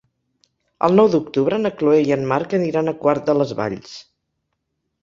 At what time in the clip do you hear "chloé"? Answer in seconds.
1.83-2.01